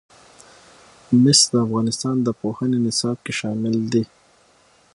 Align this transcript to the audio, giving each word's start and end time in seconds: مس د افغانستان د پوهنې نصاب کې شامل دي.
مس 1.23 1.39
د 1.51 1.53
افغانستان 1.65 2.15
د 2.21 2.27
پوهنې 2.41 2.79
نصاب 2.85 3.17
کې 3.25 3.33
شامل 3.39 3.75
دي. 3.93 4.03